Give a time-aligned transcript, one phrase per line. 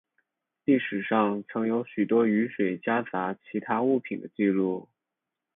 [0.65, 4.89] 历史上曾有许多雨水夹杂其他物品的记录。